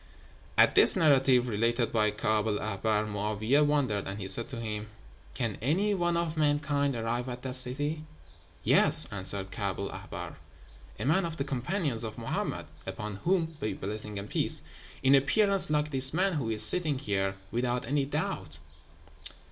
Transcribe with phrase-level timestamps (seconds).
[0.57, 4.89] "At this narrative, related by Kaab el Ahbár, Mo'áwiyeh wondered, and he said to him,
[5.35, 8.03] 'Can any one of mankind arrive at that city?'
[8.63, 10.37] 'Yes,' answered Kaab el Ahbár;
[10.97, 14.63] 'a man of the companions of Mohammed (upon whom be blessing and peace!),
[15.03, 18.57] in appearance like this man who is sitting here, without any doubt.'